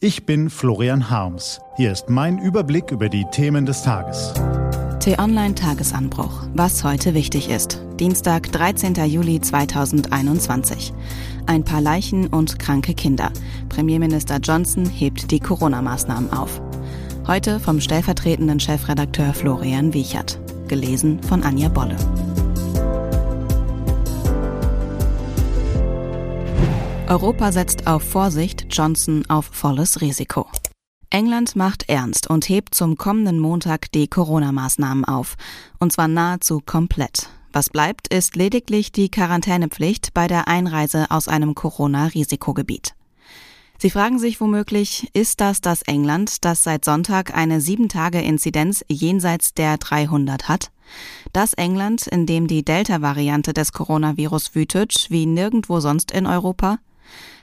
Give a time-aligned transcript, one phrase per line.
[0.00, 1.60] Ich bin Florian Harms.
[1.76, 4.32] Hier ist mein Überblick über die Themen des Tages.
[5.00, 6.46] T-Online Tagesanbruch.
[6.54, 7.82] Was heute wichtig ist.
[7.98, 8.94] Dienstag, 13.
[9.06, 10.92] Juli 2021.
[11.46, 13.32] Ein paar Leichen und kranke Kinder.
[13.70, 16.62] Premierminister Johnson hebt die Corona-Maßnahmen auf.
[17.26, 20.38] Heute vom stellvertretenden Chefredakteur Florian Wiechert.
[20.68, 21.96] Gelesen von Anja Bolle.
[27.08, 30.46] Europa setzt auf Vorsicht, Johnson auf volles Risiko.
[31.08, 35.36] England macht ernst und hebt zum kommenden Montag die Corona-Maßnahmen auf.
[35.78, 37.30] Und zwar nahezu komplett.
[37.50, 42.92] Was bleibt, ist lediglich die Quarantänepflicht bei der Einreise aus einem Corona-Risikogebiet.
[43.78, 49.78] Sie fragen sich womöglich, ist das das England, das seit Sonntag eine 7-Tage-Inzidenz jenseits der
[49.78, 50.72] 300 hat?
[51.32, 56.76] Das England, in dem die Delta-Variante des Coronavirus wütet, wie nirgendwo sonst in Europa?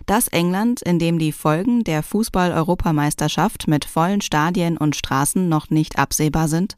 [0.05, 5.97] Das England, in dem die Folgen der Fußball-Europameisterschaft mit vollen Stadien und Straßen noch nicht
[5.97, 6.77] absehbar sind?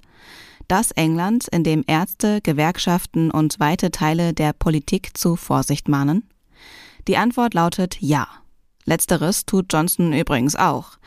[0.67, 6.29] Das England, in dem Ärzte, Gewerkschaften und weite Teile der Politik zu Vorsicht mahnen?
[7.07, 8.27] Die Antwort lautet ja.
[8.85, 10.97] Letzteres tut Johnson übrigens auch.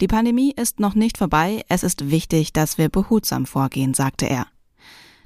[0.00, 4.46] Die Pandemie ist noch nicht vorbei, es ist wichtig, dass wir behutsam vorgehen, sagte er.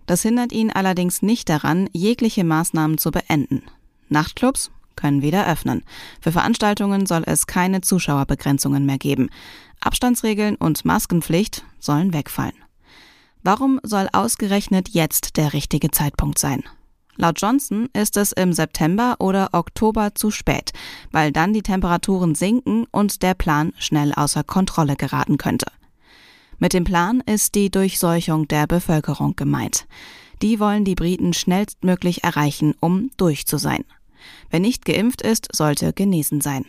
[0.06, 3.62] Das hindert ihn allerdings nicht daran, jegliche Maßnahmen zu beenden.
[4.08, 5.82] Nachtclubs, können wieder öffnen.
[6.20, 9.30] Für Veranstaltungen soll es keine Zuschauerbegrenzungen mehr geben.
[9.80, 12.56] Abstandsregeln und Maskenpflicht sollen wegfallen.
[13.42, 16.64] Warum soll ausgerechnet jetzt der richtige Zeitpunkt sein?
[17.16, 20.72] Laut Johnson ist es im September oder Oktober zu spät,
[21.10, 25.66] weil dann die Temperaturen sinken und der Plan schnell außer Kontrolle geraten könnte.
[26.58, 29.86] Mit dem Plan ist die Durchseuchung der Bevölkerung gemeint.
[30.42, 33.84] Die wollen die Briten schnellstmöglich erreichen, um durch zu sein.
[34.50, 36.64] Wer nicht geimpft ist, sollte genesen sein.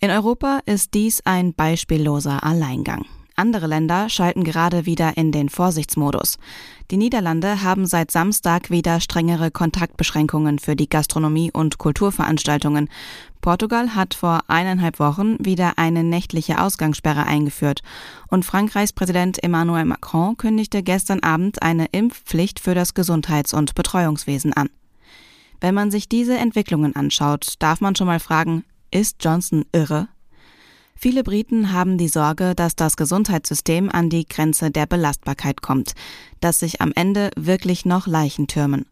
[0.00, 3.04] In Europa ist dies ein beispielloser Alleingang.
[3.38, 6.38] Andere Länder schalten gerade wieder in den Vorsichtsmodus.
[6.90, 12.88] Die Niederlande haben seit Samstag wieder strengere Kontaktbeschränkungen für die Gastronomie und Kulturveranstaltungen.
[13.40, 17.82] Portugal hat vor eineinhalb Wochen wieder eine nächtliche Ausgangssperre eingeführt.
[18.26, 24.52] Und Frankreichs Präsident Emmanuel Macron kündigte gestern Abend eine Impfpflicht für das Gesundheits- und Betreuungswesen
[24.52, 24.68] an.
[25.60, 30.08] Wenn man sich diese Entwicklungen anschaut, darf man schon mal fragen, ist Johnson irre?
[30.94, 35.94] Viele Briten haben die Sorge, dass das Gesundheitssystem an die Grenze der Belastbarkeit kommt,
[36.40, 38.86] dass sich am Ende wirklich noch Leichen türmen.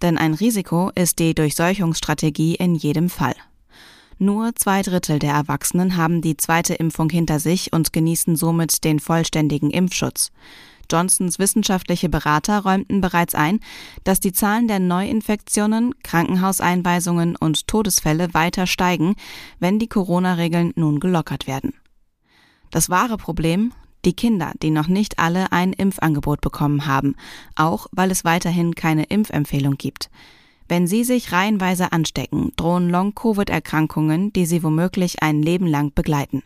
[0.00, 3.34] Denn ein Risiko ist die Durchseuchungsstrategie in jedem Fall.
[4.18, 9.00] Nur zwei Drittel der Erwachsenen haben die zweite Impfung hinter sich und genießen somit den
[9.00, 10.30] vollständigen Impfschutz.
[10.92, 13.60] Johnsons wissenschaftliche Berater räumten bereits ein,
[14.04, 19.14] dass die Zahlen der Neuinfektionen, Krankenhauseinweisungen und Todesfälle weiter steigen,
[19.58, 21.72] wenn die Corona-Regeln nun gelockert werden.
[22.70, 23.72] Das wahre Problem
[24.04, 27.14] die Kinder, die noch nicht alle ein Impfangebot bekommen haben,
[27.54, 30.10] auch weil es weiterhin keine Impfempfehlung gibt.
[30.68, 36.42] Wenn sie sich reihenweise anstecken, drohen Long-Covid-Erkrankungen, die sie womöglich ein Leben lang begleiten.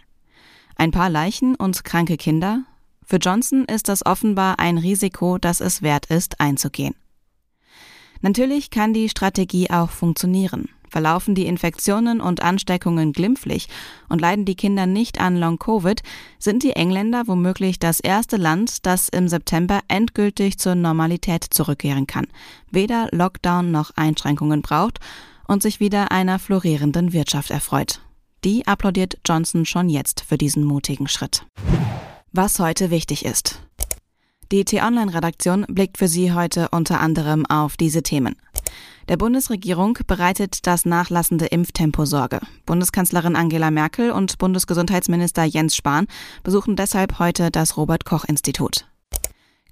[0.75, 2.65] Ein paar Leichen und kranke Kinder,
[3.07, 6.95] für Johnson ist das offenbar ein Risiko, das es wert ist, einzugehen.
[8.21, 10.69] Natürlich kann die Strategie auch funktionieren.
[10.89, 13.69] Verlaufen die Infektionen und Ansteckungen glimpflich
[14.09, 16.03] und leiden die Kinder nicht an Long-Covid,
[16.39, 22.27] sind die Engländer womöglich das erste Land, das im September endgültig zur Normalität zurückkehren kann,
[22.71, 24.99] weder Lockdown noch Einschränkungen braucht
[25.47, 28.01] und sich wieder einer florierenden Wirtschaft erfreut.
[28.45, 31.45] Die applaudiert Johnson schon jetzt für diesen mutigen Schritt
[32.33, 33.61] was heute wichtig ist.
[34.53, 38.37] Die T-Online-Redaktion blickt für Sie heute unter anderem auf diese Themen.
[39.09, 42.41] Der Bundesregierung bereitet das nachlassende Impftempo Sorge.
[42.65, 46.07] Bundeskanzlerin Angela Merkel und Bundesgesundheitsminister Jens Spahn
[46.43, 48.87] besuchen deshalb heute das Robert Koch Institut.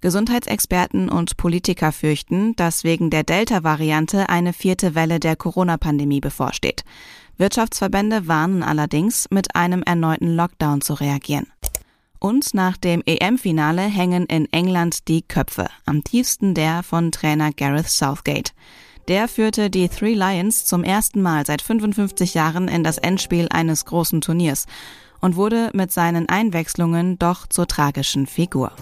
[0.00, 6.84] Gesundheitsexperten und Politiker fürchten, dass wegen der Delta-Variante eine vierte Welle der Corona-Pandemie bevorsteht.
[7.38, 11.46] Wirtschaftsverbände warnen allerdings, mit einem erneuten Lockdown zu reagieren.
[12.18, 17.88] Und nach dem EM-Finale hängen in England die Köpfe, am tiefsten der von Trainer Gareth
[17.88, 18.52] Southgate.
[19.08, 23.84] Der führte die Three Lions zum ersten Mal seit 55 Jahren in das Endspiel eines
[23.84, 24.66] großen Turniers
[25.20, 28.72] und wurde mit seinen Einwechslungen doch zur tragischen Figur.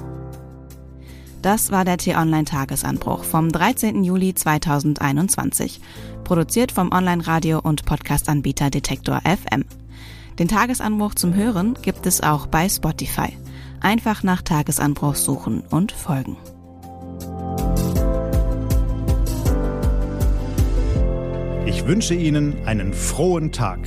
[1.42, 4.04] Das war der T-Online-Tagesanbruch vom 13.
[4.04, 5.80] Juli 2021,
[6.22, 9.64] produziert vom Online-Radio- und Podcast-Anbieter Detektor FM.
[10.42, 13.28] Den Tagesanbruch zum Hören gibt es auch bei Spotify.
[13.80, 16.36] Einfach nach Tagesanbruch suchen und folgen.
[21.64, 23.78] Ich wünsche Ihnen einen frohen Tag.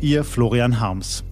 [0.00, 1.24] Ihr Florian Harms.